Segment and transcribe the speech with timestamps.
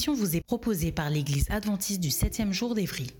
[0.00, 3.12] Émission vous est proposée par l'Église adventiste du 7e jour d'Évry.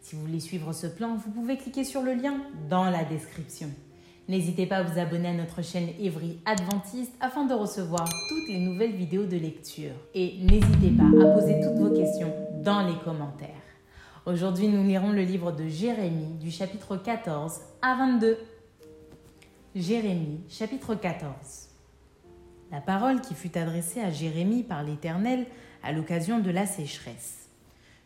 [0.00, 3.68] Si vous voulez suivre ce plan, vous pouvez cliquer sur le lien dans la description.
[4.28, 8.58] N'hésitez pas à vous abonner à notre chaîne Évry Adventiste afin de recevoir toutes les
[8.58, 9.92] nouvelles vidéos de lecture.
[10.14, 13.62] Et n'hésitez pas à poser toutes vos questions dans les commentaires.
[14.24, 18.36] Aujourd'hui, nous lirons le livre de Jérémie du chapitre 14 à 22.
[19.76, 21.68] Jérémie, chapitre 14.
[22.72, 25.46] La parole qui fut adressée à Jérémie par l'Éternel
[25.86, 27.48] à l'occasion de la sécheresse.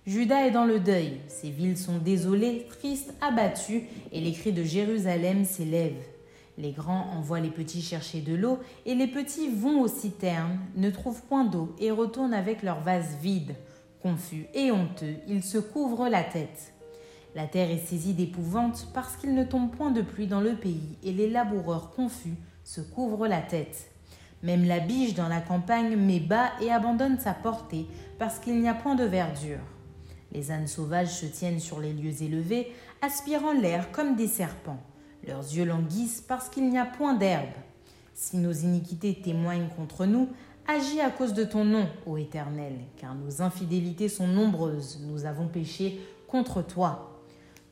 [0.06, 4.62] Judas est dans le deuil, ses villes sont désolées, tristes, abattues, et les cris de
[4.62, 6.06] Jérusalem s'élèvent.
[6.58, 10.90] Les grands envoient les petits chercher de l'eau, et les petits vont aux citernes, ne
[10.90, 13.54] trouvent point d'eau, et retournent avec leurs vases vides.
[14.02, 16.72] Confus et honteux, ils se couvrent la tête.
[17.34, 20.98] La terre est saisie d'épouvante parce qu'il ne tombe point de pluie dans le pays,
[21.02, 23.89] et les laboureurs confus se couvrent la tête.
[24.42, 27.86] Même la biche dans la campagne met bas et abandonne sa portée
[28.18, 29.58] parce qu'il n'y a point de verdure.
[30.32, 34.80] Les ânes sauvages se tiennent sur les lieux élevés, aspirant l'air comme des serpents.
[35.26, 37.50] Leurs yeux languissent parce qu'il n'y a point d'herbe.
[38.14, 40.28] Si nos iniquités témoignent contre nous,
[40.66, 45.48] agis à cause de ton nom, ô Éternel, car nos infidélités sont nombreuses, nous avons
[45.48, 47.20] péché contre toi.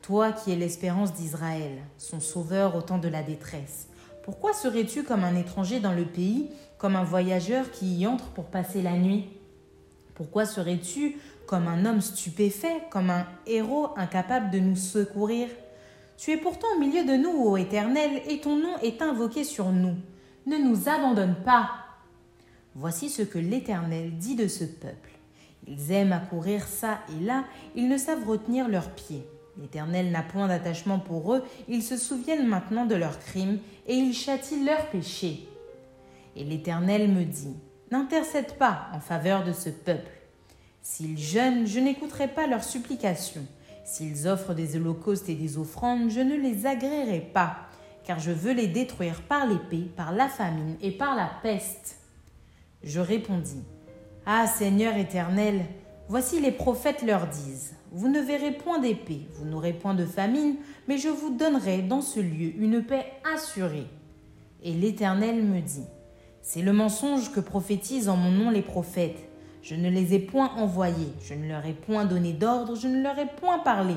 [0.02, 3.88] Toi qui es l'espérance d'Israël, son sauveur au temps de la détresse.
[4.28, 8.44] Pourquoi serais-tu comme un étranger dans le pays, comme un voyageur qui y entre pour
[8.44, 9.24] passer la nuit?
[10.14, 11.16] Pourquoi serais-tu
[11.46, 15.48] comme un homme stupéfait, comme un héros incapable de nous secourir?
[16.18, 19.72] Tu es pourtant au milieu de nous, ô Éternel, et ton nom est invoqué sur
[19.72, 19.96] nous.
[20.44, 21.70] Ne nous abandonne pas.
[22.74, 25.12] Voici ce que l'Éternel dit de ce peuple.
[25.66, 27.44] Ils aiment à courir ça et là,
[27.74, 29.26] ils ne savent retenir leurs pieds.
[29.60, 34.14] L'Éternel n'a point d'attachement pour eux, ils se souviennent maintenant de leurs crimes, et ils
[34.14, 35.48] châtient leurs péchés.
[36.36, 37.56] Et l'Éternel me dit,
[37.90, 40.12] N'intercède pas en faveur de ce peuple.
[40.82, 43.46] S'ils jeûnent, je n'écouterai pas leurs supplications.
[43.84, 47.56] S'ils offrent des holocaustes et des offrandes, je ne les agréerai pas,
[48.04, 51.96] car je veux les détruire par l'épée, par la famine et par la peste.
[52.82, 53.64] Je répondis,
[54.26, 55.64] Ah Seigneur éternel,
[56.08, 60.56] voici les prophètes leur disent, vous ne verrez point d'épée, vous n'aurez point de famine,
[60.88, 63.86] mais je vous donnerai dans ce lieu une paix assurée.
[64.62, 65.86] Et l'Éternel me dit,
[66.42, 69.28] C'est le mensonge que prophétisent en mon nom les prophètes.
[69.62, 73.02] Je ne les ai point envoyés, je ne leur ai point donné d'ordre, je ne
[73.02, 73.94] leur ai point parlé.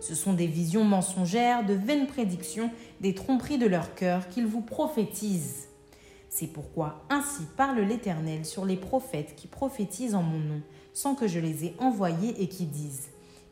[0.00, 4.60] Ce sont des visions mensongères, de vaines prédictions, des tromperies de leur cœur qu'ils vous
[4.60, 5.68] prophétisent.
[6.28, 10.60] C'est pourquoi ainsi parle l'Éternel sur les prophètes qui prophétisent en mon nom,
[10.92, 13.08] sans que je les ai envoyés et qui disent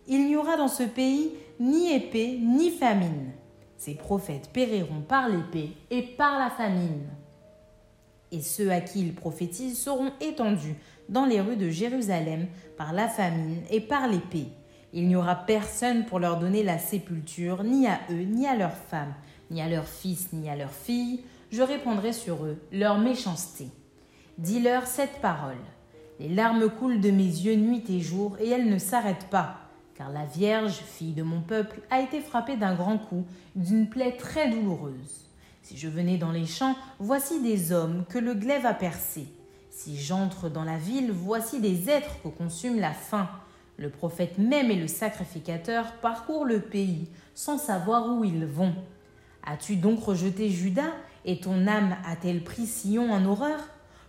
[0.08, 3.30] il n'y aura dans ce pays ni épée ni famine.
[3.76, 7.08] Ces prophètes périront par l'épée et par la famine.
[8.30, 10.76] Et ceux à qui ils prophétisent seront étendus
[11.08, 12.46] dans les rues de Jérusalem
[12.76, 14.48] par la famine et par l'épée.
[14.92, 18.76] Il n'y aura personne pour leur donner la sépulture, ni à eux, ni à leurs
[18.76, 19.14] femmes,
[19.50, 21.20] ni à leurs fils, ni à leurs filles.
[21.50, 23.68] Je répondrai sur eux leur méchanceté.
[24.38, 25.60] Dis-leur cette parole.
[26.20, 29.61] Les larmes coulent de mes yeux nuit et jour, et elles ne s'arrêtent pas
[29.94, 34.16] car la Vierge, fille de mon peuple, a été frappée d'un grand coup, d'une plaie
[34.16, 35.28] très douloureuse.
[35.62, 39.28] Si je venais dans les champs, voici des hommes que le glaive a percés.
[39.70, 43.28] Si j'entre dans la ville, voici des êtres que consume la faim.
[43.76, 48.74] Le prophète même et le sacrificateur parcourent le pays sans savoir où ils vont.
[49.44, 50.92] As-tu donc rejeté Judas
[51.24, 53.60] et ton âme a-t-elle pris Sion en horreur?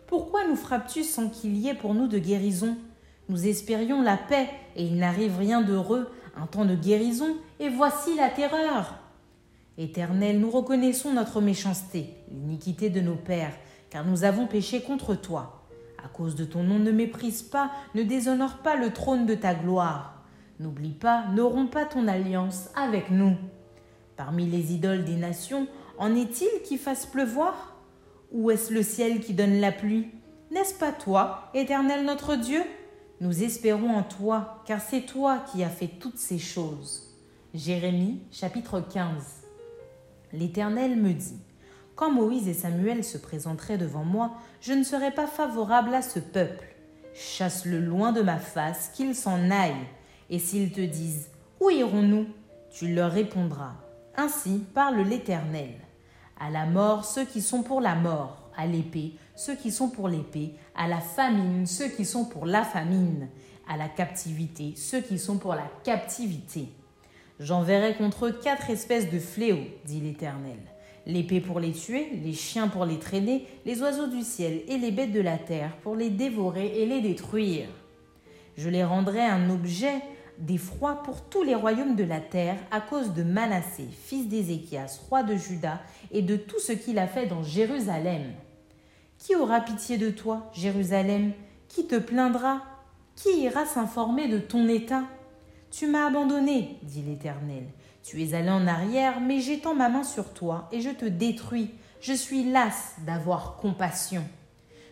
[0.08, 2.78] Pourquoi nous frappes-tu sans qu'il y ait pour nous de guérison?
[3.30, 8.16] Nous espérions la paix, et il n'arrive rien d'heureux, un temps de guérison, et voici
[8.16, 8.96] la terreur.
[9.78, 13.56] Éternel, nous reconnaissons notre méchanceté, l'iniquité de nos pères,
[13.90, 15.64] car nous avons péché contre toi.
[16.04, 19.56] À cause de ton nom, ne méprise pas, ne déshonore pas le trône de ta
[19.56, 20.22] gloire.
[20.60, 23.36] N'oublie pas, ne romps pas ton alliance avec nous.
[24.18, 25.68] Parmi les idoles des nations,
[25.98, 27.76] en est-il qui fassent pleuvoir?
[28.32, 30.10] Ou est-ce le ciel qui donne la pluie?
[30.52, 32.62] N'est-ce pas toi, Éternel notre Dieu?
[33.24, 37.04] Nous espérons en toi, car c'est toi qui as fait toutes ces choses.
[37.54, 39.46] Jérémie chapitre 15
[40.34, 41.40] L'Éternel me dit,
[41.96, 46.20] Quand Moïse et Samuel se présenteraient devant moi, je ne serais pas favorable à ce
[46.20, 46.76] peuple.
[47.14, 49.88] Chasse-le loin de ma face, qu'il s'en aille.
[50.30, 51.30] Et s'ils te disent,
[51.62, 52.28] Où irons-nous?
[52.72, 53.76] Tu leur répondras,
[54.18, 55.76] Ainsi parle l'Éternel.
[56.42, 60.08] À la mort, ceux qui sont pour la mort, à l'épée, ceux qui sont pour
[60.08, 63.30] l'épée, à la famine, ceux qui sont pour la famine,
[63.68, 66.68] à la captivité, ceux qui sont pour la captivité.
[67.40, 70.60] J'enverrai contre eux quatre espèces de fléaux, dit l'Éternel.
[71.06, 74.92] L'épée pour les tuer, les chiens pour les traîner, les oiseaux du ciel et les
[74.92, 77.68] bêtes de la terre pour les dévorer et les détruire.
[78.56, 80.02] Je les rendrai un objet
[80.38, 85.24] d'effroi pour tous les royaumes de la terre à cause de Manassé, fils d'Ézéchias, roi
[85.24, 88.32] de Juda, et de tout ce qu'il a fait dans Jérusalem.
[89.24, 91.32] Qui aura pitié de toi, Jérusalem?
[91.70, 92.62] Qui te plaindra?
[93.16, 95.04] Qui ira s'informer de ton état?
[95.72, 97.64] Tu m'as abandonné, dit l'Éternel.
[98.04, 101.72] Tu es allé en arrière, mais j'étends ma main sur toi et je te détruis.
[102.02, 104.26] Je suis lasse d'avoir compassion.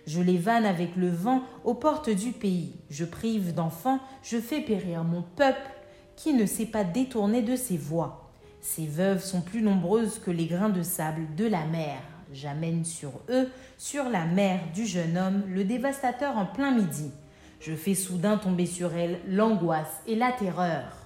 [0.08, 2.76] Je les vanne avec le vent aux portes du pays.
[2.90, 5.70] Je prive d'enfants, je fais périr mon peuple
[6.16, 8.32] qui ne s'est pas détourné de ses voies?
[8.62, 11.98] Ces veuves sont plus nombreuses que les grains de sable de la mer.
[12.34, 17.12] J'amène sur eux, sur la mer du jeune homme, le dévastateur en plein midi.
[17.60, 21.02] Je fais soudain tomber sur elle l'angoisse et la terreur.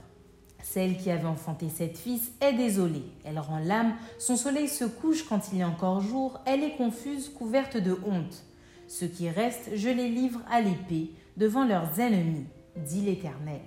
[0.61, 3.05] Celle qui avait enfanté cette fils est désolée.
[3.23, 6.75] Elle rend l'âme, son soleil se couche quand il y a encore jour, elle est
[6.75, 8.43] confuse, couverte de honte.
[8.87, 13.61] Ceux qui restent, je les livre à l'épée, devant leurs ennemis, dit l'Éternel.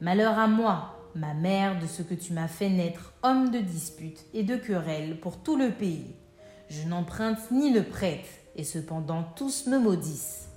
[0.00, 4.24] Malheur à moi, ma mère, de ce que tu m'as fait naître, homme de dispute
[4.34, 6.14] et de querelle pour tout le pays.
[6.68, 8.26] Je n'emprunte ni ne prête,
[8.56, 10.48] et cependant tous me maudissent.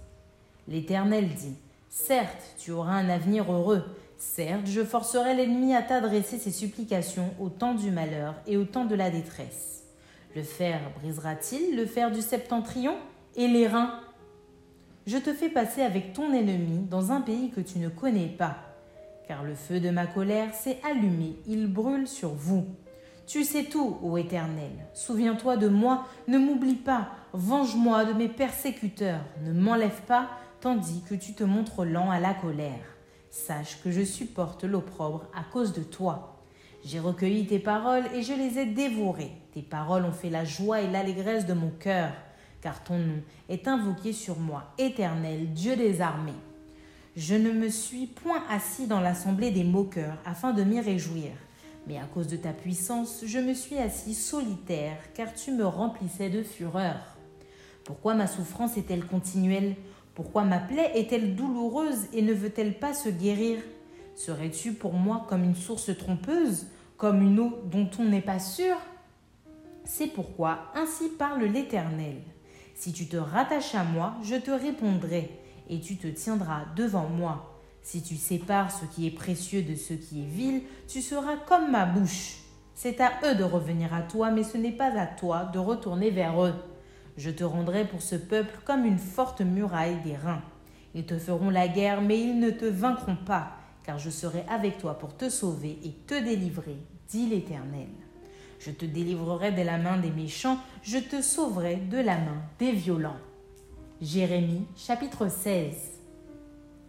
[0.67, 1.55] L'Éternel dit,
[1.89, 3.83] Certes, tu auras un avenir heureux,
[4.17, 8.85] certes, je forcerai l'ennemi à t'adresser ses supplications au temps du malheur et au temps
[8.85, 9.83] de la détresse.
[10.35, 12.95] Le fer brisera-t-il le fer du septentrion
[13.35, 13.99] et les reins?
[15.07, 18.57] Je te fais passer avec ton ennemi dans un pays que tu ne connais pas,
[19.27, 22.65] car le feu de ma colère s'est allumé, il brûle sur vous.
[23.27, 24.71] Tu sais tout, ô Éternel.
[24.93, 30.29] Souviens-toi de moi, ne m'oublie pas, venge-moi de mes persécuteurs, ne m'enlève pas,
[30.61, 32.95] tandis que tu te montres lent à la colère.
[33.29, 36.41] Sache que je supporte l'opprobre à cause de toi.
[36.85, 39.33] J'ai recueilli tes paroles et je les ai dévorées.
[39.53, 42.13] Tes paroles ont fait la joie et l'allégresse de mon cœur,
[42.61, 46.31] car ton nom est invoqué sur moi, Éternel, Dieu des armées.
[47.17, 51.31] Je ne me suis point assis dans l'assemblée des moqueurs afin de m'y réjouir
[51.87, 56.29] mais à cause de ta puissance, je me suis assis solitaire, car tu me remplissais
[56.29, 57.17] de fureur.
[57.85, 59.75] Pourquoi ma souffrance est-elle continuelle?
[60.13, 63.61] Pourquoi ma plaie est-elle douloureuse et ne veut-elle pas se guérir?
[64.15, 66.67] Serais-tu pour moi comme une source trompeuse,
[66.97, 68.75] comme une eau dont on n'est pas sûr?
[69.85, 72.17] C'est pourquoi ainsi parle l'Éternel.
[72.75, 75.31] Si tu te rattaches à moi, je te répondrai,
[75.69, 77.56] et tu te tiendras devant moi.
[77.87, 81.71] Si tu sépares ce qui est précieux de ce qui est vil, tu seras comme
[81.71, 82.39] ma bouche.
[82.75, 86.09] C'est à eux de revenir à toi, mais ce n'est pas à toi de retourner
[86.09, 86.53] vers eux.
[87.15, 90.41] Je te rendrai pour ce peuple comme une forte muraille des reins.
[90.95, 93.53] Ils te feront la guerre, mais ils ne te vaincront pas,
[93.85, 96.75] car je serai avec toi pour te sauver et te délivrer,
[97.07, 97.87] dit l'Éternel.
[98.59, 102.73] Je te délivrerai de la main des méchants, je te sauverai de la main des
[102.73, 103.21] violents.
[104.01, 105.96] Jérémie chapitre 16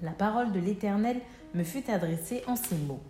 [0.02, 1.20] la parole de l'Éternel
[1.54, 3.02] me fut adressée en ces mots.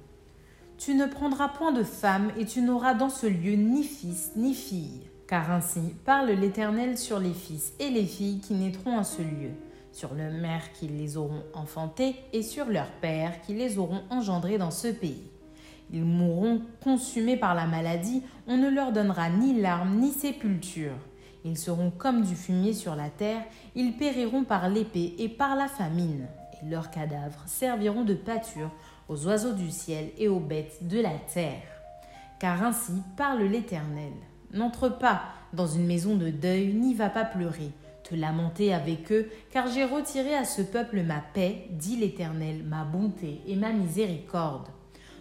[0.79, 4.55] Tu ne prendras point de femme et tu n'auras dans ce lieu ni fils ni
[4.55, 5.03] fille.
[5.27, 9.51] Car ainsi parle l'Éternel sur les fils et les filles qui naîtront en ce lieu,
[9.93, 14.57] sur le mère qui les auront enfantés et sur leurs pères qui les auront engendrés
[14.57, 15.31] dans ce pays.
[15.93, 20.97] Ils mourront consumés par la maladie, on ne leur donnera ni larmes ni sépulture.
[21.45, 23.43] Ils seront comme du fumier sur la terre,
[23.75, 26.27] ils périront par l'épée et par la famine
[26.65, 28.71] leurs cadavres serviront de pâture
[29.09, 31.63] aux oiseaux du ciel et aux bêtes de la terre.
[32.39, 34.13] Car ainsi parle l'Éternel.
[34.53, 35.23] N'entre pas
[35.53, 37.71] dans une maison de deuil, n'y va pas pleurer,
[38.05, 42.85] te lamenter avec eux, car j'ai retiré à ce peuple ma paix, dit l'Éternel, ma
[42.85, 44.69] bonté et ma miséricorde.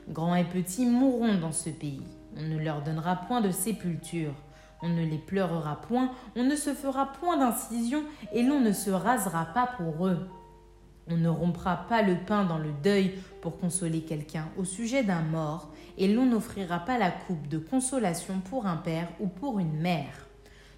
[0.09, 2.03] Grands et petits mourront dans ce pays.
[2.37, 4.33] On ne leur donnera point de sépulture.
[4.81, 8.91] On ne les pleurera point, on ne se fera point d'incision, et l'on ne se
[8.91, 10.27] rasera pas pour eux.
[11.09, 15.21] On ne rompra pas le pain dans le deuil pour consoler quelqu'un au sujet d'un
[15.21, 19.79] mort, et l'on n'offrira pas la coupe de consolation pour un père ou pour une
[19.79, 20.27] mère.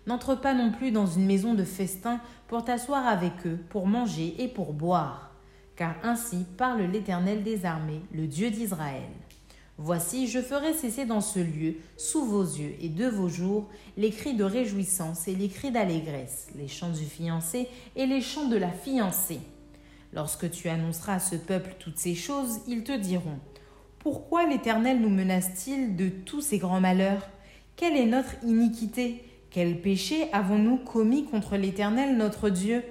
[0.05, 4.35] N'entre pas non plus dans une maison de festin pour t'asseoir avec eux, pour manger
[4.39, 5.31] et pour boire.
[5.75, 9.09] Car ainsi parle l'Éternel des armées, le Dieu d'Israël.
[9.77, 14.11] Voici, je ferai cesser dans ce lieu, sous vos yeux et de vos jours, les
[14.11, 18.57] cris de réjouissance et les cris d'allégresse, les chants du fiancé et les chants de
[18.57, 19.39] la fiancée.
[20.13, 23.39] Lorsque tu annonceras à ce peuple toutes ces choses, ils te diront
[23.99, 27.29] Pourquoi l'Éternel nous menace-t-il de tous ces grands malheurs?
[27.75, 29.23] Quelle est notre iniquité?
[29.51, 32.83] Quel péché avons-nous commis contre l'Éternel notre Dieu?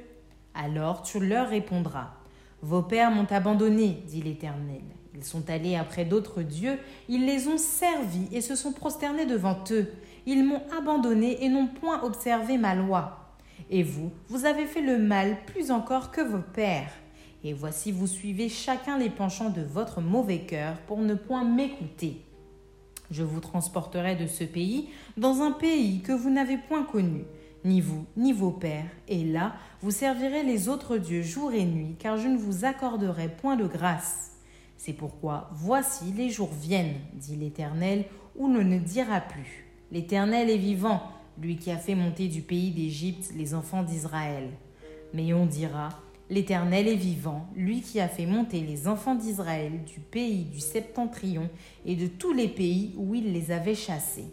[0.55, 2.15] Alors tu leur répondras
[2.63, 4.83] Vos pères m'ont abandonné, dit l'Éternel.
[5.15, 9.59] Ils sont allés après d'autres dieux, ils les ont servis et se sont prosternés devant
[9.73, 9.93] eux.
[10.27, 13.35] Ils m'ont abandonné et n'ont point observé ma loi.
[13.71, 16.93] Et vous, vous avez fait le mal plus encore que vos pères.
[17.45, 22.25] Et voici vous suivez chacun les penchants de votre mauvais cœur pour ne point m'écouter.
[23.11, 27.25] Je vous transporterai de ce pays dans un pays que vous n'avez point connu,
[27.65, 31.97] ni vous, ni vos pères, et là vous servirez les autres dieux jour et nuit,
[31.99, 34.33] car je ne vous accorderai point de grâce.
[34.77, 38.05] C'est pourquoi voici les jours viennent, dit l'Éternel,
[38.37, 39.67] où l'on ne dira plus.
[39.91, 41.03] L'Éternel est vivant,
[41.41, 44.51] lui qui a fait monter du pays d'Égypte les enfants d'Israël.
[45.15, 45.89] Mais on dira,
[46.31, 51.49] L'Éternel est vivant, lui qui a fait monter les enfants d'Israël du pays du septentrion
[51.87, 54.27] et de tous les pays où il les avait chassés.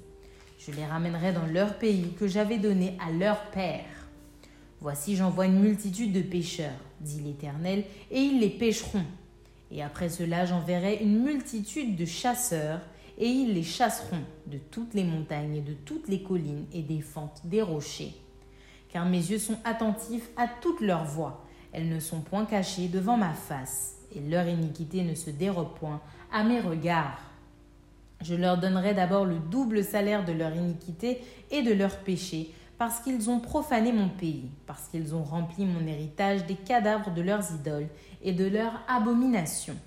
[0.60, 3.86] Je les ramènerai dans leur pays que j'avais donné à leur père.
[4.82, 9.06] Voici j'envoie une multitude de pêcheurs, dit l'Éternel, et ils les pêcheront
[9.72, 12.82] et après cela, j'enverrai une multitude de chasseurs,
[13.18, 17.00] et ils les chasseront de toutes les montagnes et de toutes les collines et des
[17.00, 18.14] fentes des rochers.
[18.90, 21.45] Car mes yeux sont attentifs à toutes leurs voix,
[21.76, 26.00] elles ne sont point cachées devant ma face, et leur iniquité ne se dérobe point
[26.32, 27.20] à mes regards.
[28.22, 33.02] Je leur donnerai d'abord le double salaire de leur iniquité et de leur péché, parce
[33.02, 37.52] qu'ils ont profané mon pays, parce qu'ils ont rempli mon héritage des cadavres de leurs
[37.52, 37.90] idoles
[38.24, 39.78] et de leurs abominations.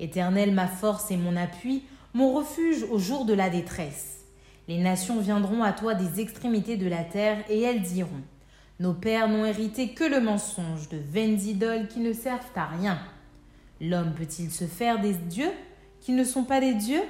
[0.00, 4.24] Éternel, ma force et mon appui, mon refuge au jour de la détresse.
[4.66, 8.10] Les nations viendront à toi des extrémités de la terre, et elles diront
[8.82, 12.98] Nos pères n'ont hérité que le mensonge de vaines idoles qui ne servent à rien.
[13.80, 15.52] L'homme peut-il se faire des dieux
[16.00, 17.04] qui ne sont pas des dieux?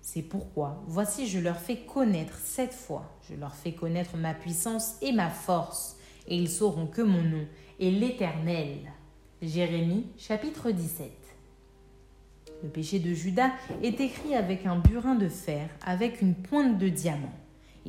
[0.00, 4.94] C'est pourquoi, voici, je leur fais connaître cette fois, je leur fais connaître ma puissance
[5.02, 5.96] et ma force,
[6.28, 7.46] et ils sauront que mon nom
[7.80, 8.76] est l'Éternel.
[9.42, 11.10] Jérémie chapitre 17.
[12.62, 13.50] Le péché de Judas
[13.82, 17.34] est écrit avec un burin de fer, avec une pointe de diamant.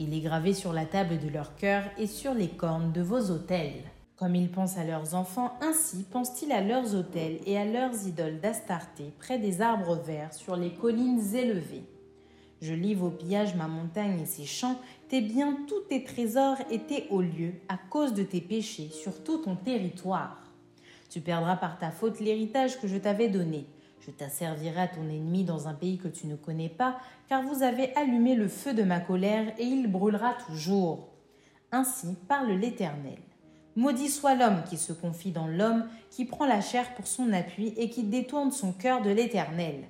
[0.02, 3.32] Il est gravé sur la table de leur cœur et sur les cornes de vos
[3.32, 3.84] autels.
[4.16, 8.40] Comme ils pensent à leurs enfants, ainsi pensent-ils à leurs autels et à leurs idoles
[8.40, 11.84] d'Astarté près des arbres verts sur les collines élevées.
[12.62, 14.80] Je livre au pillage ma montagne et ses champs,
[15.10, 19.40] tes biens, tous tes trésors étaient au lieu, à cause de tes péchés, sur tout
[19.40, 20.42] ton territoire.
[21.10, 23.66] Tu perdras par ta faute l'héritage que je t'avais donné.
[24.00, 27.64] Je t'asservirai à ton ennemi dans un pays que tu ne connais pas, car vous
[27.64, 31.10] avez allumé le feu de ma colère, et il brûlera toujours.
[31.72, 33.20] Ainsi parle l'Éternel.
[33.76, 37.74] Maudit soit l'homme qui se confie dans l'homme, qui prend la chair pour son appui
[37.78, 39.84] et qui détourne son cœur de l'Éternel.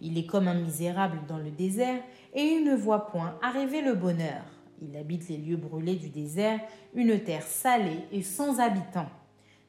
[0.00, 2.02] Il est comme un misérable dans le désert,
[2.34, 4.42] et il ne voit point arriver le bonheur.
[4.82, 6.60] Il habite les lieux brûlés du désert,
[6.94, 9.10] une terre salée et sans habitants.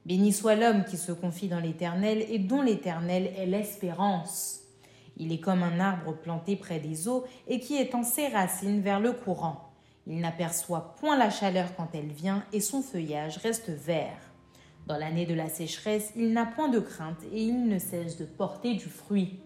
[0.05, 4.59] Béni soit l'homme qui se confie dans l'Éternel et dont l'Éternel est l'espérance.
[5.15, 8.99] Il est comme un arbre planté près des eaux et qui étend ses racines vers
[8.99, 9.69] le courant.
[10.05, 14.19] Il n'aperçoit point la chaleur quand elle vient et son feuillage reste vert.
[14.87, 18.25] Dans l'année de la sécheresse, il n'a point de crainte et il ne cesse de
[18.25, 19.39] porter du fruit.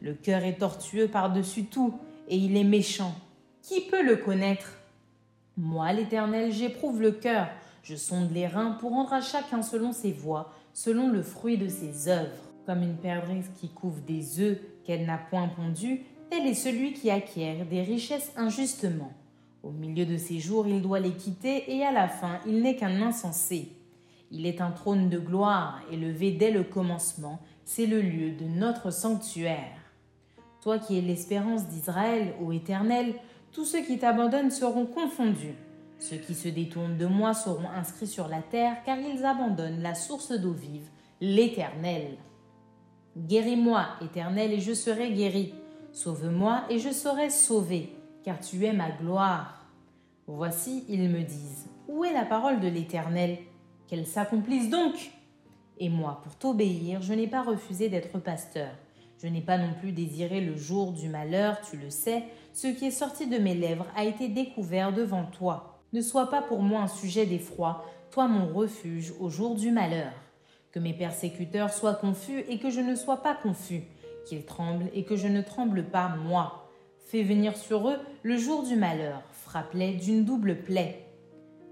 [0.00, 1.94] Le cœur est tortueux par-dessus tout,
[2.28, 3.14] et il est méchant.
[3.62, 4.78] Qui peut le connaître?
[5.56, 7.48] Moi, l'Éternel, j'éprouve le cœur,
[7.84, 11.68] je sonde les reins pour rendre à chacun selon ses voies, selon le fruit de
[11.68, 12.30] ses œuvres.
[12.64, 16.00] Comme une perdrix qui couvre des œufs qu'elle n'a point pondus,
[16.30, 19.12] tel est celui qui acquiert des richesses injustement.
[19.62, 22.76] Au milieu de ses jours, il doit les quitter, et à la fin, il n'est
[22.76, 23.72] qu'un insensé.
[24.30, 28.90] Il est un trône de gloire, élevé dès le commencement, c'est le lieu de notre
[28.90, 29.76] sanctuaire.
[30.62, 33.14] Toi qui es l'espérance d'Israël, ô Éternel,
[33.52, 35.54] tous ceux qui t'abandonnent seront confondus.
[36.04, 39.94] Ceux qui se détournent de moi seront inscrits sur la terre, car ils abandonnent la
[39.94, 40.90] source d'eau vive,
[41.22, 42.18] l'Éternel.
[43.16, 45.54] Guéris-moi, Éternel, et je serai guéri.
[45.92, 49.66] Sauve-moi, et je serai sauvé, car tu es ma gloire.
[50.26, 53.38] Voici, ils me disent, Où est la parole de l'Éternel?
[53.86, 55.10] Qu'elle s'accomplisse donc?
[55.78, 58.74] Et moi, pour t'obéir, je n'ai pas refusé d'être pasteur.
[59.22, 62.84] Je n'ai pas non plus désiré le jour du malheur, tu le sais, ce qui
[62.84, 65.73] est sorti de mes lèvres a été découvert devant toi.
[65.94, 70.10] Ne sois pas pour moi un sujet d'effroi, toi mon refuge au jour du malheur.
[70.72, 73.84] Que mes persécuteurs soient confus et que je ne sois pas confus,
[74.26, 76.68] qu'ils tremblent et que je ne tremble pas, moi.
[76.98, 81.06] Fais venir sur eux le jour du malheur, frappe-les d'une double plaie.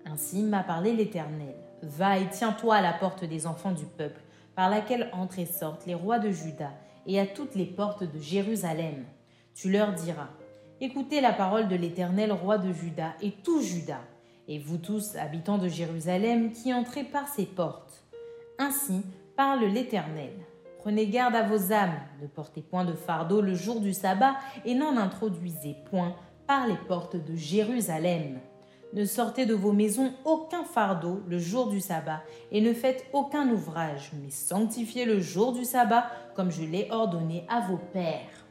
[0.06, 1.56] Ainsi m'a parlé l'Éternel.
[1.82, 4.20] Va et tiens-toi à la porte des enfants du peuple,
[4.54, 6.70] par laquelle entrent et sortent les rois de Juda,
[7.08, 9.04] et à toutes les portes de Jérusalem.
[9.52, 10.28] Tu leur diras
[10.80, 13.98] Écoutez la parole de l'Éternel, roi de Juda, et tout Juda,
[14.48, 18.04] et vous tous, habitants de Jérusalem, qui entrez par ses portes.
[18.58, 19.02] Ainsi
[19.36, 20.32] parle l'Éternel.
[20.78, 24.34] Prenez garde à vos âmes, ne portez point de fardeau le jour du sabbat,
[24.64, 28.40] et n'en introduisez point par les portes de Jérusalem.
[28.92, 33.48] Ne sortez de vos maisons aucun fardeau le jour du sabbat, et ne faites aucun
[33.48, 38.46] ouvrage, mais sanctifiez le jour du sabbat, comme je l'ai ordonné à vos pères.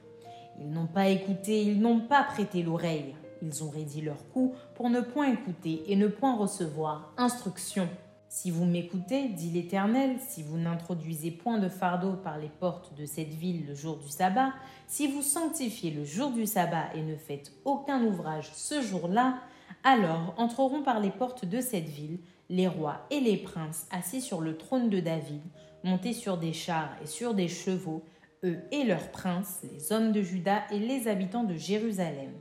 [0.60, 3.16] Ils n'ont pas écouté, ils n'ont pas prêté l'oreille.
[3.42, 7.90] Ils ont raidi leur cou pour ne point écouter et ne point recevoir instruction.
[8.30, 13.06] Si vous m'écoutez, dit l'Éternel, si vous n'introduisez point de fardeau par les portes de
[13.06, 14.54] cette ville le jour du sabbat,
[14.88, 19.40] si vous sanctifiez le jour du sabbat et ne faites aucun ouvrage ce jour-là,
[19.84, 22.20] alors entreront par les portes de cette ville
[22.52, 25.42] les rois et les princes assis sur le trône de David,
[25.84, 28.04] montés sur des chars et sur des chevaux,
[28.44, 32.32] eux et leurs princes, les hommes de Juda et les habitants de Jérusalem.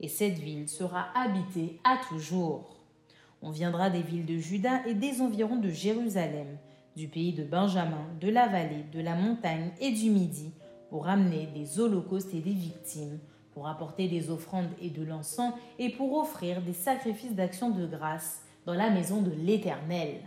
[0.00, 2.76] Et cette ville sera habitée à toujours.
[3.42, 6.58] On viendra des villes de Juda et des environs de Jérusalem,
[6.96, 10.52] du pays de Benjamin, de la vallée, de la montagne et du Midi,
[10.90, 13.18] pour amener des holocaustes et des victimes,
[13.52, 18.42] pour apporter des offrandes et de l'encens, et pour offrir des sacrifices d'action de grâce
[18.66, 20.20] dans la maison de l'Éternel.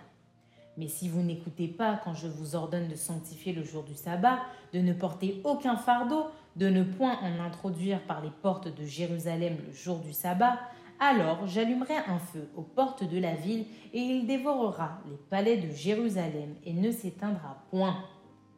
[0.77, 4.39] Mais si vous n'écoutez pas quand je vous ordonne de sanctifier le jour du sabbat,
[4.73, 6.25] de ne porter aucun fardeau,
[6.55, 10.59] de ne point en introduire par les portes de Jérusalem le jour du sabbat,
[10.99, 15.71] alors j'allumerai un feu aux portes de la ville, et il dévorera les palais de
[15.71, 17.97] Jérusalem et ne s'éteindra point.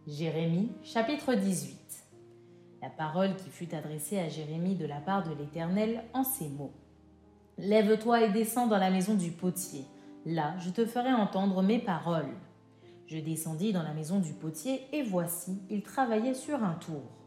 [0.08, 1.78] Jérémie chapitre 18
[2.82, 6.74] La parole qui fut adressée à Jérémie de la part de l'Éternel en ces mots.
[7.58, 9.86] Lève-toi et descends dans la maison du potier
[10.26, 12.36] Là, je te ferai entendre mes paroles.
[13.08, 17.23] Je descendis dans la maison du potier, et voici, il travaillait sur un tour.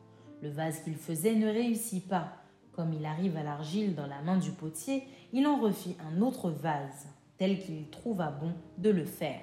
[0.46, 2.28] Le vase qu'il faisait ne réussit pas.
[2.70, 6.50] Comme il arrive à l'argile dans la main du potier, il en refit un autre
[6.50, 9.42] vase, tel qu'il trouva bon de le faire.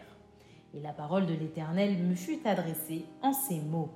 [0.74, 3.92] Et la parole de l'Éternel me fut adressée en ces mots.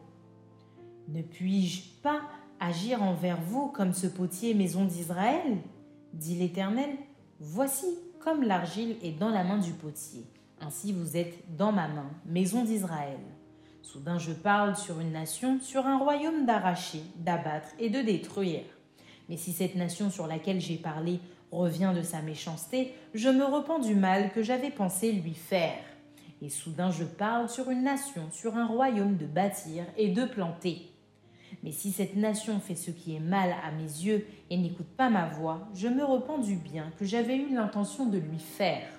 [1.08, 2.20] Ne puis-je pas
[2.60, 5.60] agir envers vous comme ce potier maison d'Israël?
[6.12, 6.90] dit l'Éternel.
[7.40, 7.88] Voici,
[8.20, 10.26] comme l'argile est dans la main du potier,
[10.60, 13.22] ainsi vous êtes dans ma main, maison d'Israël.
[13.88, 18.66] Soudain je parle sur une nation, sur un royaume d'arracher, d'abattre et de détruire.
[19.30, 21.22] Mais si cette nation sur laquelle j'ai parlé
[21.54, 25.80] revient de sa méchanceté, je me repens du mal que j'avais pensé lui faire.
[26.42, 30.92] Et soudain je parle sur une nation, sur un royaume de bâtir et de planter.
[31.64, 35.10] Mais si cette nation fait ce qui est mal à mes yeux et n'écoute pas
[35.10, 38.90] ma voix, je me repens du bien que j'avais eu l'intention de lui faire.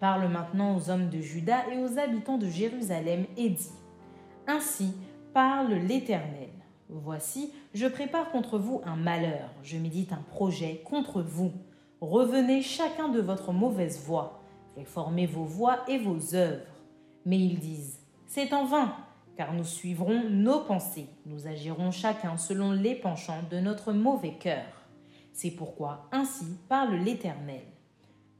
[0.00, 3.70] Parle maintenant aux hommes de Juda et aux habitants de Jérusalem et dis
[4.48, 4.94] Ainsi
[5.34, 6.48] parle l'Éternel.
[6.88, 11.52] Voici, je prépare contre vous un malheur, je médite un projet contre vous.
[12.00, 14.42] Revenez chacun de votre mauvaise voie,
[14.74, 16.64] réformez vos voies et vos œuvres.
[17.26, 18.94] Mais ils disent C'est en vain,
[19.36, 24.64] car nous suivrons nos pensées, nous agirons chacun selon les penchants de notre mauvais cœur.
[25.34, 27.64] C'est pourquoi ainsi parle l'Éternel.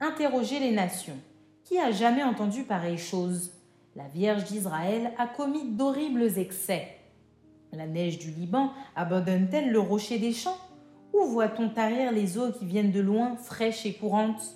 [0.00, 1.18] Interrogez les nations.
[1.64, 3.57] Qui a jamais entendu pareille chose?
[3.98, 6.87] La Vierge d'Israël a commis d'horribles excès.
[7.72, 10.56] La neige du Liban abandonne-t-elle le rocher des champs?
[11.12, 14.54] Où voit-on tarir les eaux qui viennent de loin, fraîches et courantes?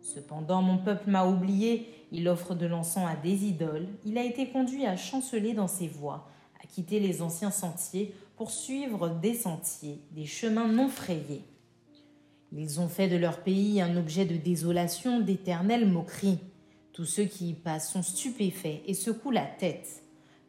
[0.00, 4.48] Cependant mon peuple m'a oublié il offre de l'encens à des idoles, il a été
[4.48, 6.28] conduit à chanceler dans ses voies,
[6.60, 11.44] à quitter les anciens sentiers pour suivre des sentiers, des chemins non frayés.
[12.50, 16.40] Ils ont fait de leur pays un objet de désolation, d'éternelle moquerie.
[16.92, 20.02] Tous ceux qui y passent sont stupéfaits et secouent la tête.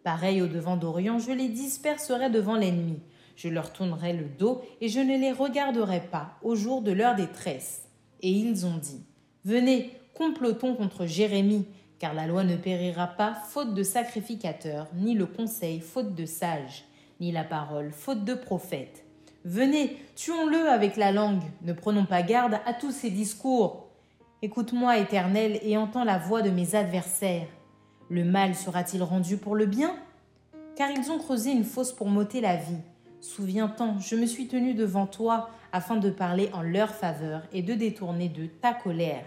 [0.03, 2.99] Pareil au devant d'Orient, je les disperserai devant l'ennemi.
[3.35, 7.15] Je leur tournerai le dos et je ne les regarderai pas au jour de leur
[7.15, 7.83] détresse.
[8.21, 9.01] Et ils ont dit
[9.45, 11.65] Venez, complotons contre Jérémie,
[11.97, 16.83] car la loi ne périra pas faute de sacrificateurs, ni le conseil faute de sages,
[17.21, 19.05] ni la parole faute de prophètes.
[19.45, 23.92] Venez, tuons-le avec la langue, ne prenons pas garde à tous ces discours.
[24.45, 27.47] Écoute-moi, Éternel, et entends la voix de mes adversaires.
[28.09, 29.95] Le mal sera-t-il rendu pour le bien?
[30.75, 32.81] Car ils ont creusé une fosse pour m'ôter la vie.
[33.21, 37.73] Souviens-t'en, je me suis tenu devant toi afin de parler en leur faveur et de
[37.73, 39.23] détourner de ta colère.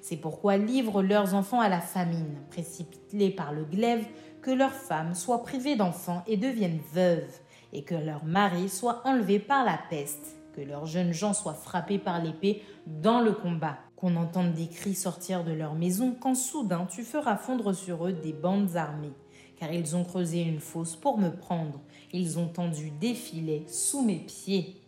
[0.00, 4.08] C'est pourquoi livre leurs enfants à la famine, précipite-les par le glaive,
[4.42, 7.30] que leurs femmes soient privées d'enfants et deviennent veuves,
[7.72, 12.00] et que leurs maris soient enlevés par la peste, que leurs jeunes gens soient frappés
[12.00, 16.86] par l'épée dans le combat, qu'on entende des cris sortir de leur maison quand soudain
[16.88, 19.12] tu feras fondre sur eux des bandes armées,
[19.58, 21.80] car ils ont creusé une fosse pour me prendre,
[22.12, 24.80] ils ont tendu des filets sous mes pieds.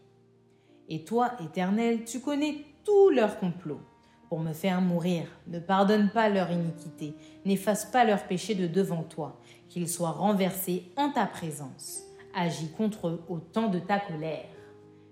[0.88, 3.80] Et toi, Éternel, tu connais tous leurs complots
[4.28, 5.24] pour me faire mourir.
[5.48, 10.84] Ne pardonne pas leur iniquité, n'efface pas leur péché de devant toi, qu'ils soient renversés
[10.96, 12.02] en ta présence.
[12.32, 14.46] Agis contre eux au temps de ta colère.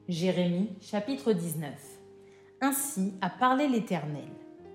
[0.08, 1.97] Jérémie chapitre 19.
[2.60, 4.28] Ainsi a parlé l'Éternel.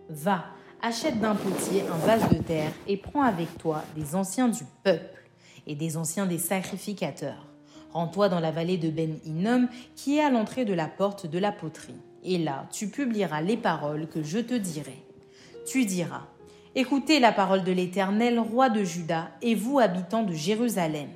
[0.10, 0.46] Va,
[0.82, 5.30] achète d'un potier un vase de terre et prends avec toi des anciens du peuple
[5.68, 7.46] et des anciens des sacrificateurs.
[7.92, 11.40] Rends-toi dans la vallée de Ben Hinnom qui est à l'entrée de la porte de
[11.40, 15.04] la poterie et là tu publieras les paroles que je te dirai.
[15.66, 16.28] Tu diras,
[16.76, 21.10] Écoutez la parole de l'Éternel, roi de Juda, et vous, habitants de Jérusalem.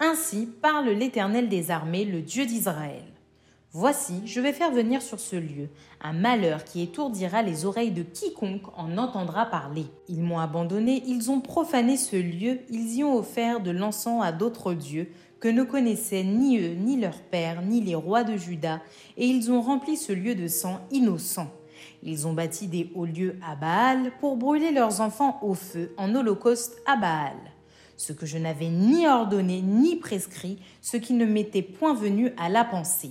[0.00, 3.04] Ainsi parle l'Éternel des armées, le Dieu d'Israël.
[3.72, 5.68] Voici, je vais faire venir sur ce lieu
[6.00, 9.84] un malheur qui étourdira les oreilles de quiconque en entendra parler.
[10.08, 14.32] Ils m'ont abandonné, ils ont profané ce lieu, ils y ont offert de l'encens à
[14.32, 18.80] d'autres dieux, que ne connaissaient ni eux, ni leurs pères, ni les rois de Juda,
[19.18, 21.48] et ils ont rempli ce lieu de sang innocent.
[22.02, 26.14] Ils ont bâti des hauts lieux à Baal pour brûler leurs enfants au feu en
[26.14, 27.36] holocauste à Baal.
[27.98, 32.48] Ce que je n'avais ni ordonné ni prescrit, ce qui ne m'était point venu à
[32.48, 33.10] la pensée.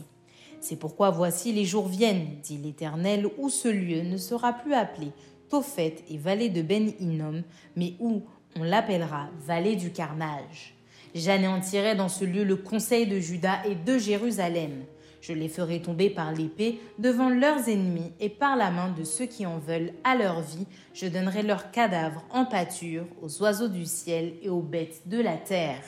[0.60, 5.12] C'est pourquoi voici les jours viennent, dit l'Éternel, où ce lieu ne sera plus appelé
[5.50, 7.43] Tophet et vallée de Ben Hinnom,
[7.76, 8.24] mais où
[8.60, 10.76] on l'appellera vallée du carnage.
[11.15, 14.84] J'anéantirai dans ce lieu le conseil de Juda et de Jérusalem.
[15.22, 19.26] Je les ferai tomber par l'épée devant leurs ennemis et par la main de ceux
[19.26, 20.67] qui en veulent à leur vie.
[20.93, 25.38] Je donnerai leurs cadavres en pâture aux oiseaux du ciel et aux bêtes de la
[25.38, 25.84] terre.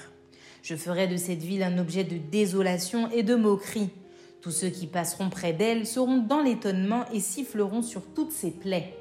[0.61, 3.89] Je ferai de cette ville un objet de désolation et de moquerie.
[4.41, 8.95] Tous ceux qui passeront près d'elle seront dans l'étonnement et siffleront sur toutes ses plaies.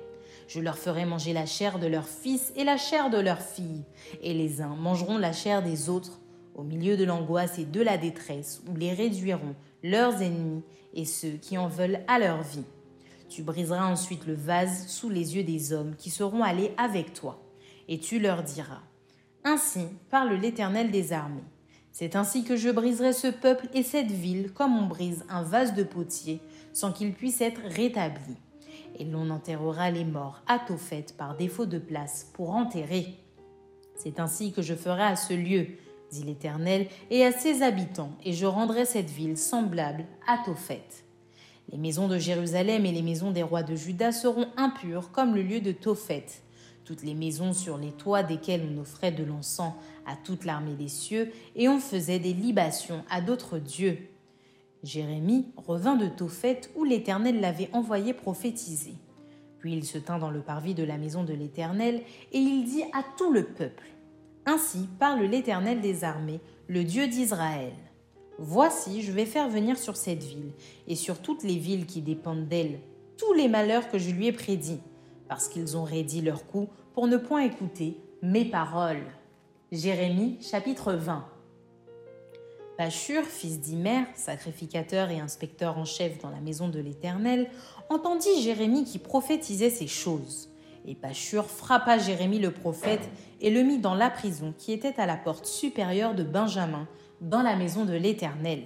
[0.48, 3.84] Je leur ferai manger la chair de leurs fils et la chair de leurs filles,
[4.22, 6.20] et les uns mangeront la chair des autres,
[6.54, 11.32] au milieu de l'angoisse et de la détresse, où les réduiront leurs ennemis et ceux
[11.32, 12.64] qui en veulent à leur vie.
[13.28, 17.40] Tu briseras ensuite le vase sous les yeux des hommes qui seront allés avec toi,
[17.86, 18.80] et tu leur diras,
[19.44, 21.44] Ainsi parle l'Éternel des armées.
[21.92, 25.74] C'est ainsi que je briserai ce peuple et cette ville comme on brise un vase
[25.74, 26.40] de potier,
[26.72, 28.36] sans qu'il puisse être rétabli
[28.98, 33.14] et l'on enterrera les morts à Tophet par défaut de place pour enterrer.
[33.96, 35.66] C'est ainsi que je ferai à ce lieu,
[36.10, 40.84] dit l'Éternel, et à ses habitants, et je rendrai cette ville semblable à Tophet.
[41.70, 45.42] Les maisons de Jérusalem et les maisons des rois de Juda seront impures comme le
[45.42, 46.26] lieu de Tophet.
[46.88, 49.74] Toutes les maisons sur les toits desquelles on offrait de l'encens
[50.06, 53.98] à toute l'armée des cieux, et on faisait des libations à d'autres dieux.
[54.82, 58.94] Jérémie revint de Tophet où l'Éternel l'avait envoyé prophétiser.
[59.58, 62.00] Puis il se tint dans le parvis de la maison de l'Éternel,
[62.32, 63.84] et il dit à tout le peuple
[64.46, 67.74] Ainsi parle l'Éternel des armées, le Dieu d'Israël.
[68.38, 70.52] Voici, je vais faire venir sur cette ville,
[70.86, 72.80] et sur toutes les villes qui dépendent d'elle,
[73.18, 74.80] tous les malheurs que je lui ai prédits,
[75.28, 79.06] parce qu'ils ont raidi leur cou pour ne point écouter mes paroles.
[79.70, 81.24] Jérémie chapitre 20
[82.76, 87.50] Pachur, fils d'Imer, sacrificateur et inspecteur en chef dans la maison de l'Éternel,
[87.88, 90.50] entendit Jérémie qui prophétisait ces choses.
[90.88, 93.08] Et Pachur frappa Jérémie le prophète
[93.40, 96.88] et le mit dans la prison qui était à la porte supérieure de Benjamin,
[97.20, 98.64] dans la maison de l'Éternel.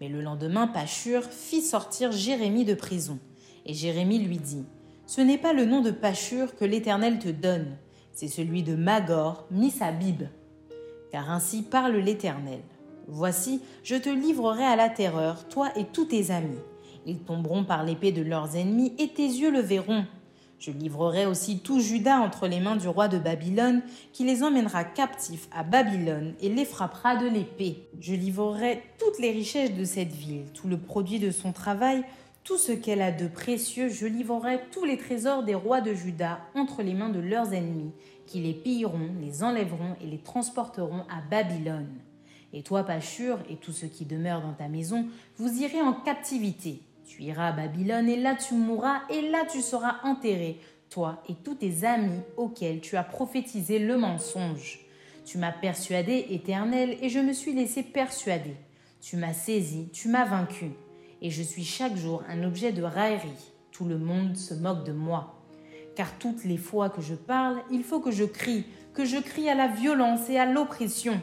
[0.00, 3.20] Mais le lendemain, Pachur fit sortir Jérémie de prison.
[3.66, 4.64] Et Jérémie lui dit
[5.14, 7.76] Ce n'est pas le nom de Pachur que l'Éternel te donne,
[8.14, 10.22] c'est celui de Magor, Misabib.
[11.10, 12.60] Car ainsi parle l'Éternel.
[13.08, 16.56] Voici, je te livrerai à la terreur, toi et tous tes amis.
[17.04, 20.06] Ils tomberont par l'épée de leurs ennemis, et tes yeux le verront.
[20.58, 23.82] Je livrerai aussi tout Judas entre les mains du roi de Babylone,
[24.14, 27.86] qui les emmènera captifs à Babylone et les frappera de l'épée.
[28.00, 32.02] Je livrerai toutes les richesses de cette ville, tout le produit de son travail,
[32.44, 36.40] tout ce qu'elle a de précieux, je livrerai tous les trésors des rois de Juda
[36.54, 37.92] entre les mains de leurs ennemis,
[38.26, 41.94] qui les pilleront, les enlèveront et les transporteront à Babylone.
[42.52, 46.80] Et toi, Pachur, et tous ceux qui demeurent dans ta maison, vous irez en captivité.
[47.06, 50.58] Tu iras à Babylone, et là tu mourras, et là tu seras enterré,
[50.90, 54.80] toi et tous tes amis auxquels tu as prophétisé le mensonge.
[55.24, 58.56] Tu m'as persuadé, éternel, et je me suis laissé persuader.
[59.00, 60.72] Tu m'as saisi, tu m'as vaincu,
[61.22, 63.52] et je suis chaque jour un objet de raillerie.
[63.70, 65.38] Tout le monde se moque de moi.
[65.94, 69.50] car toutes les fois que je parle, il faut que je crie, que je crie
[69.50, 71.20] à la violence et à l'oppression.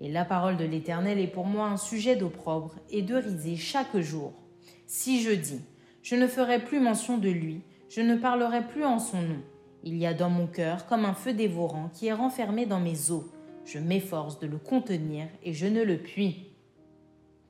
[0.00, 3.96] Et la parole de l'Éternel est pour moi un sujet d'opprobre et de risée chaque
[3.98, 4.32] jour.
[4.86, 5.60] Si je dis,
[6.02, 9.42] je ne ferai plus mention de lui, je ne parlerai plus en son nom.
[9.82, 13.10] Il y a dans mon cœur comme un feu dévorant qui est renfermé dans mes
[13.10, 13.24] os.
[13.64, 16.51] Je m'efforce de le contenir et je ne le puis.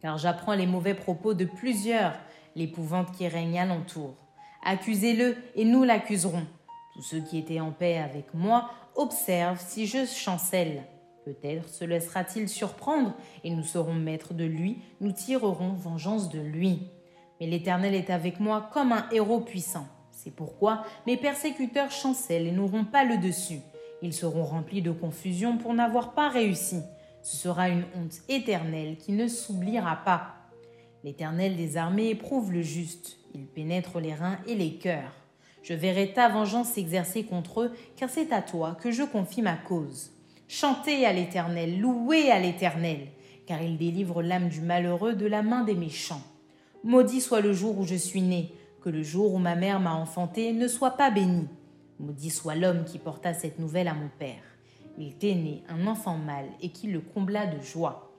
[0.02, 2.14] Car j'apprends les mauvais propos de plusieurs,
[2.56, 4.16] l'épouvante qui règne alentour.
[4.64, 6.44] Accusez-le et nous l'accuserons.
[6.94, 10.82] Tous ceux qui étaient en paix avec moi observent si je chancelle.
[11.24, 16.90] Peut-être se laissera-t-il surprendre et nous serons maîtres de lui, nous tirerons vengeance de lui.
[17.40, 19.86] Mais l'Éternel est avec moi comme un héros puissant.
[20.10, 23.60] C'est pourquoi mes persécuteurs chancellent et n'auront pas le dessus.
[24.02, 26.82] Ils seront remplis de confusion pour n'avoir pas réussi.
[27.22, 30.34] Ce sera une honte éternelle qui ne s'oubliera pas.
[31.04, 33.18] L'Éternel des armées éprouve le juste.
[33.34, 35.14] Il pénètre les reins et les cœurs.
[35.62, 39.56] Je verrai ta vengeance s'exercer contre eux, car c'est à toi que je confie ma
[39.56, 40.10] cause.
[40.48, 43.06] Chantez à l'Éternel, louez à l'Éternel,
[43.46, 46.22] car il délivre l'âme du malheureux de la main des méchants.
[46.82, 49.94] Maudit soit le jour où je suis né, que le jour où ma mère m'a
[49.94, 51.46] enfanté ne soit pas béni.
[52.00, 54.51] Maudit soit l'homme qui porta cette nouvelle à mon père.
[54.98, 58.12] Il était né un enfant mâle et qui le combla de joie.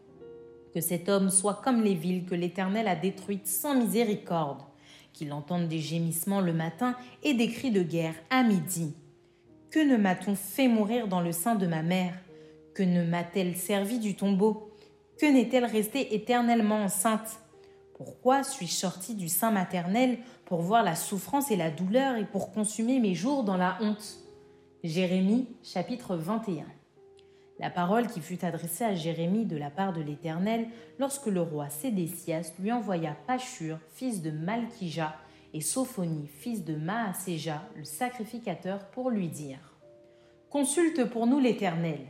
[0.74, 4.62] Que cet homme soit comme les villes que l'Éternel a détruites sans miséricorde,
[5.14, 8.96] qu'il entende des gémissements le matin et des cris de guerre à midi.
[9.70, 12.16] Que ne m'a-t-on fait mourir dans le sein de ma mère?
[12.74, 14.72] Que ne m'a-t-elle servi du tombeau?
[15.20, 17.40] Que n'est-elle restée éternellement enceinte?
[17.96, 22.52] Pourquoi suis-je sorti du sein maternel pour voir la souffrance et la douleur et pour
[22.52, 24.23] consumer mes jours dans la honte?
[24.84, 26.66] Jérémie chapitre 21
[27.58, 30.68] La parole qui fut adressée à Jérémie de la part de l'Éternel
[31.00, 35.16] lorsque le roi Sédécias lui envoya Pachur, fils de Malkija,
[35.54, 39.74] et Sophonie, fils de Maaséja, le sacrificateur, pour lui dire
[40.50, 42.02] Consulte pour nous l'Éternel,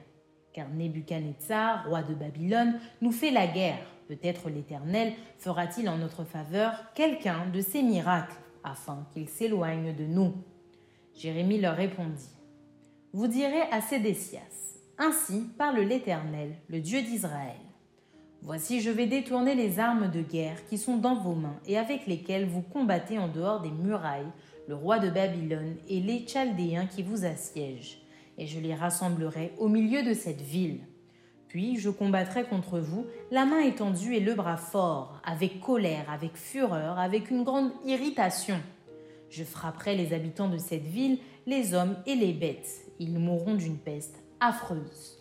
[0.51, 6.73] car Nebuchadnezzar, roi de Babylone, nous fait la guerre Peut-être l'Éternel fera-t-il en notre faveur
[6.95, 10.33] quelqu'un de ses miracles, afin qu'il s'éloigne de nous.
[11.13, 12.31] Jérémie leur répondit
[13.15, 14.39] Vous direz à Sédécias
[14.97, 17.59] Ainsi parle l'Éternel, le Dieu d'Israël.
[18.41, 22.07] Voici, je vais détourner les armes de guerre qui sont dans vos mains et avec
[22.07, 24.31] lesquelles vous combattez en dehors des murailles
[24.67, 28.01] le roi de Babylone et les Chaldéens qui vous assiègent,
[28.39, 30.79] et je les rassemblerai au milieu de cette ville.
[31.47, 36.35] Puis je combattrai contre vous, la main étendue et le bras fort, avec colère, avec
[36.35, 38.59] fureur, avec une grande irritation.
[39.29, 42.82] Je frapperai les habitants de cette ville, les hommes et les bêtes.
[43.03, 45.19] Ils mourront d'une peste affreuse.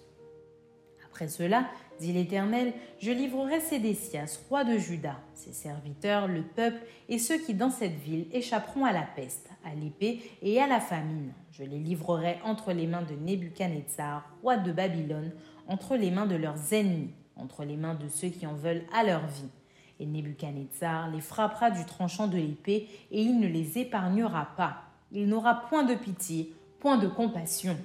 [1.04, 1.66] Après cela,
[1.98, 7.54] dit l'Éternel, je livrerai Sédécias, roi de Juda, ses serviteurs, le peuple et ceux qui
[7.54, 11.32] dans cette ville échapperont à la peste, à l'épée et à la famine.
[11.50, 15.32] Je les livrerai entre les mains de Nebuchadnezzar, roi de Babylone,
[15.66, 19.02] entre les mains de leurs ennemis, entre les mains de ceux qui en veulent à
[19.02, 19.50] leur vie.
[19.98, 24.82] Et Nebuchadnezzar les frappera du tranchant de l'épée, et il ne les épargnera pas.
[25.10, 27.76] Il n'aura point de pitié, point de compassion.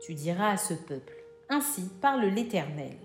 [0.00, 1.12] Tu diras à ce peuple,
[1.50, 2.96] Ainsi parle l'Éternel.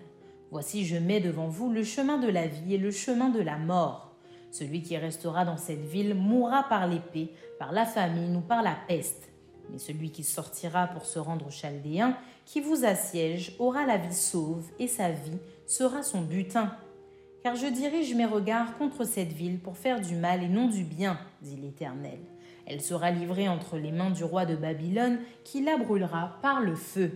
[0.50, 3.58] Voici je mets devant vous le chemin de la vie et le chemin de la
[3.58, 4.16] mort.
[4.50, 8.74] Celui qui restera dans cette ville mourra par l'épée, par la famine ou par la
[8.88, 9.30] peste.
[9.70, 14.14] Mais celui qui sortira pour se rendre aux Chaldéens, qui vous assiège, aura la vie
[14.14, 16.74] sauve, et sa vie sera son butin.
[17.42, 20.82] Car je dirige mes regards contre cette ville pour faire du mal et non du
[20.82, 22.20] bien, dit l'Éternel.
[22.66, 26.74] Elle sera livrée entre les mains du roi de Babylone, qui la brûlera par le
[26.74, 27.12] feu.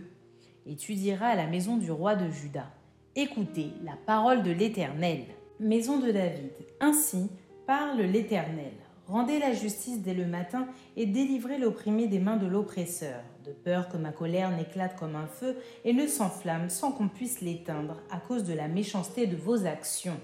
[0.65, 2.67] Et tu diras à la maison du roi de Juda,
[3.15, 5.25] Écoutez la parole de l'Éternel.
[5.59, 7.29] Maison de David, ainsi
[7.65, 8.73] parle l'Éternel.
[9.07, 13.87] Rendez la justice dès le matin et délivrez l'opprimé des mains de l'oppresseur, de peur
[13.87, 15.55] que ma colère n'éclate comme un feu
[15.85, 20.19] et ne s'enflamme sans qu'on puisse l'éteindre à cause de la méchanceté de vos actions.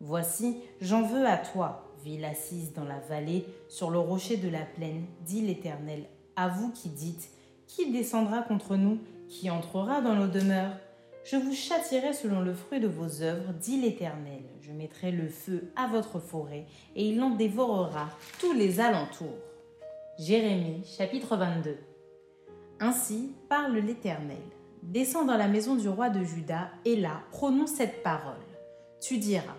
[0.00, 4.64] Voici, j'en veux à toi, ville assise dans la vallée, sur le rocher de la
[4.64, 6.04] plaine, dit l'Éternel,
[6.36, 7.30] à vous qui dites,
[7.66, 10.76] Qui descendra contre nous Qui entrera dans nos demeures?
[11.24, 14.42] Je vous châtierai selon le fruit de vos œuvres, dit l'Éternel.
[14.62, 18.08] Je mettrai le feu à votre forêt, et il en dévorera
[18.40, 19.38] tous les alentours.
[20.18, 21.76] Jérémie chapitre 22
[22.80, 24.42] Ainsi parle l'Éternel.
[24.82, 28.34] Descends dans la maison du roi de Juda, et là prononce cette parole.
[29.00, 29.56] Tu diras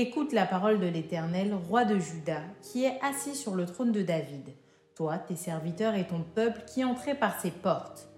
[0.00, 4.02] Écoute la parole de l'Éternel, roi de Juda, qui est assis sur le trône de
[4.02, 4.54] David,
[4.94, 8.08] toi, tes serviteurs et ton peuple qui entrez par ses portes.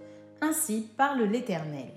[0.43, 1.89] Ainsi parle l'Éternel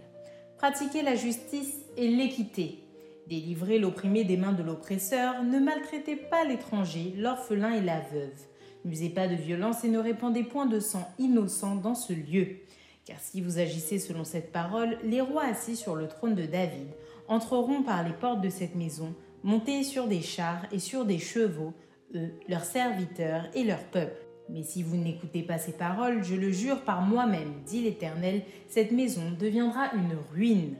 [0.57, 2.79] pratiquez la justice et l'équité.
[3.27, 8.39] Délivrez l'opprimé des mains de l'oppresseur, ne maltraitez pas l'étranger, l'orphelin et la veuve.
[8.85, 12.59] N'usez pas de violence et ne répandez point de sang innocent dans ce lieu.
[13.03, 16.87] Car si vous agissez selon cette parole, les rois assis sur le trône de David
[17.27, 19.13] entreront par les portes de cette maison,
[19.43, 21.73] montés sur des chars et sur des chevaux,
[22.15, 24.21] eux, leurs serviteurs et leur peuple.
[24.49, 28.91] Mais si vous n'écoutez pas ces paroles, je le jure par moi-même, dit l'Éternel, cette
[28.91, 30.75] maison deviendra une ruine.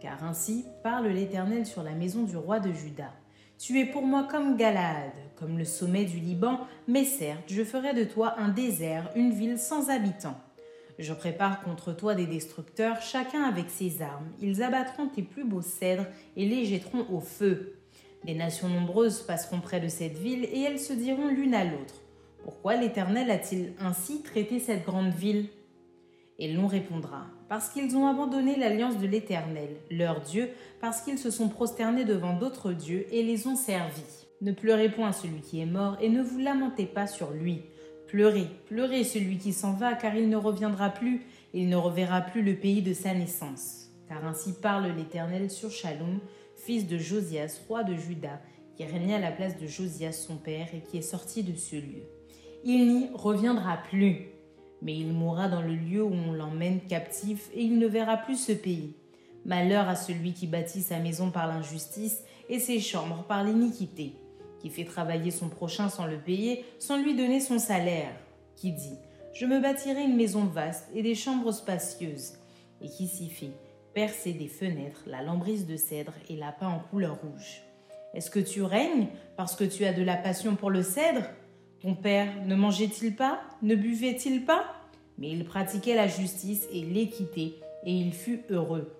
[0.00, 3.12] Car ainsi parle l'Éternel sur la maison du roi de Juda.
[3.58, 7.92] Tu es pour moi comme Galaad, comme le sommet du Liban, mais certes, je ferai
[7.92, 10.38] de toi un désert, une ville sans habitants.
[10.98, 14.28] Je prépare contre toi des destructeurs, chacun avec ses armes.
[14.40, 17.77] Ils abattront tes plus beaux cèdres et les jetteront au feu.
[18.24, 22.02] Des nations nombreuses passeront près de cette ville et elles se diront l'une à l'autre.
[22.42, 25.48] Pourquoi l'Éternel a-t-il ainsi traité cette grande ville?
[26.38, 30.50] Et l'on répondra, parce qu'ils ont abandonné l'alliance de l'Éternel, leur Dieu,
[30.80, 34.26] parce qu'ils se sont prosternés devant d'autres dieux et les ont servis.
[34.40, 37.62] Ne pleurez point celui qui est mort et ne vous lamentez pas sur lui.
[38.06, 42.42] Pleurez, pleurez celui qui s'en va, car il ne reviendra plus, il ne reverra plus
[42.42, 43.90] le pays de sa naissance.
[44.08, 46.20] Car ainsi parle l'Éternel sur Shalom,
[46.68, 48.42] fils de Josias, roi de Juda,
[48.76, 51.76] qui régnait à la place de Josias son père et qui est sorti de ce
[51.76, 52.02] lieu.
[52.62, 54.26] Il n'y reviendra plus,
[54.82, 58.36] mais il mourra dans le lieu où on l'emmène captif et il ne verra plus
[58.36, 58.92] ce pays.
[59.46, 62.18] Malheur à celui qui bâtit sa maison par l'injustice
[62.50, 64.12] et ses chambres par l'iniquité,
[64.60, 68.12] qui fait travailler son prochain sans le payer, sans lui donner son salaire,
[68.56, 68.98] qui dit
[69.32, 72.34] Je me bâtirai une maison vaste et des chambres spacieuses,
[72.82, 73.52] et qui s'y fait
[73.98, 77.62] percer des fenêtres, la lambrise de cèdre et la peint en couleur rouge.
[78.14, 81.24] Est-ce que tu règnes parce que tu as de la passion pour le cèdre?
[81.82, 83.40] Ton père ne mangeait-il pas?
[83.60, 84.66] Ne buvait-il pas?
[85.18, 88.94] Mais il pratiquait la justice et l'équité, et il fut heureux.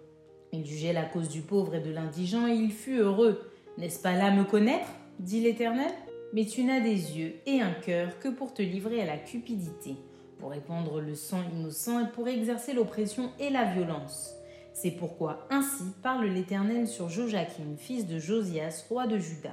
[0.52, 3.52] Il jugeait la cause du pauvre et de l'indigent, et il fut heureux.
[3.76, 4.88] N'est-ce pas là me connaître?
[5.20, 5.92] dit l'Éternel.
[6.32, 9.94] Mais tu n'as des yeux et un cœur que pour te livrer à la cupidité,
[10.40, 14.34] pour répandre le sang innocent et pour exercer l'oppression et la violence.
[14.80, 19.50] C'est pourquoi ainsi parle l'Éternel sur Joachim, fils de Josias, roi de Juda.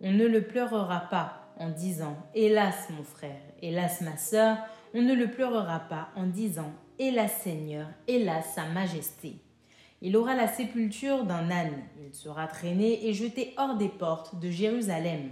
[0.00, 4.56] On ne le pleurera pas en disant Hélas mon frère, hélas ma sœur,
[4.94, 9.34] on ne le pleurera pas en disant Hélas Seigneur, hélas sa majesté.
[10.00, 14.48] Il aura la sépulture d'un âne, il sera traîné et jeté hors des portes de
[14.48, 15.28] Jérusalem.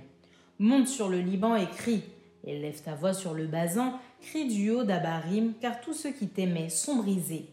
[0.59, 2.05] Monte sur le Liban et crie,
[2.45, 6.69] élève ta voix sur le basan, crie du haut d'Abarim, car tous ceux qui t'aimaient
[6.69, 7.49] sont brisés.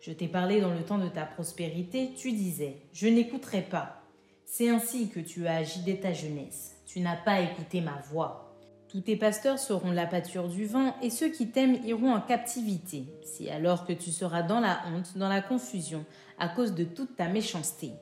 [0.00, 4.02] Je t'ai parlé dans le temps de ta prospérité, tu disais, je n'écouterai pas.
[4.44, 6.76] C'est ainsi que tu as agi dès ta jeunesse.
[6.86, 8.56] Tu n'as pas écouté ma voix.
[8.88, 13.04] Tous tes pasteurs seront la pâture du vent, et ceux qui t'aiment iront en captivité.
[13.22, 16.06] C'est alors que tu seras dans la honte, dans la confusion,
[16.38, 17.92] à cause de toute ta méchanceté.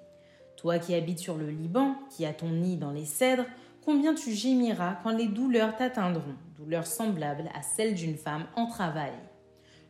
[0.56, 3.46] Toi qui habites sur le Liban, qui as ton nid dans les cèdres,
[3.84, 9.12] combien tu gémiras quand les douleurs t'atteindront, douleurs semblables à celles d'une femme en travail.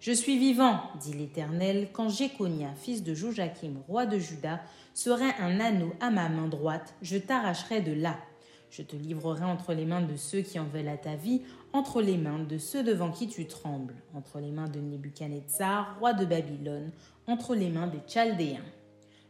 [0.06, 4.60] Je suis vivant, dit l'Éternel, quand Jéconia, fils de Joachim, roi de Juda,
[4.94, 8.16] serait un anneau à ma main droite, je t'arracherai de là.
[8.70, 11.42] Je te livrerai entre les mains de ceux qui en veulent à ta vie,
[11.72, 16.12] entre les mains de ceux devant qui tu trembles, entre les mains de Nebuchadnezzar, roi
[16.12, 16.92] de Babylone,
[17.26, 18.62] entre les mains des Chaldéens.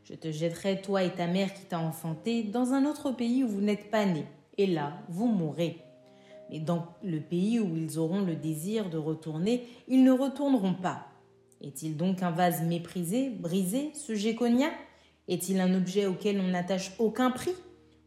[0.04, 3.48] Je te jetterai, toi et ta mère qui t'a enfanté, dans un autre pays où
[3.48, 4.26] vous n'êtes pas nés,
[4.58, 5.85] et là vous mourrez.
[6.50, 11.06] Mais dans le pays où ils auront le désir de retourner, ils ne retourneront pas.
[11.60, 14.68] Est-il donc un vase méprisé, brisé, ce Géconia
[15.28, 17.54] Est-il un objet auquel on n'attache aucun prix?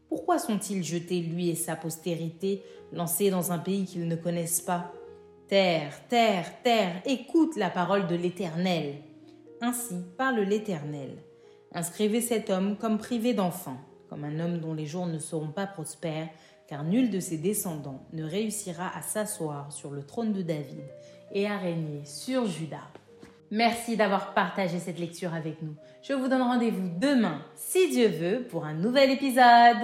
[0.08, 4.92] Pourquoi sont-ils jetés, lui et sa postérité, lancés dans un pays qu'ils ne connaissent pas?
[5.48, 8.94] Terre, terre, terre, écoute la parole de l'Éternel.
[9.60, 11.16] Ainsi parle l'Éternel.
[11.72, 13.76] Inscrivez cet homme comme privé d'enfant,
[14.08, 16.28] comme un homme dont les jours ne seront pas prospères,
[16.70, 20.84] car nul de ses descendants ne réussira à s'asseoir sur le trône de David
[21.32, 22.80] et à régner sur Juda.
[23.50, 25.74] Merci d'avoir partagé cette lecture avec nous.
[26.00, 29.78] Je vous donne rendez-vous demain, si Dieu veut, pour un nouvel épisode.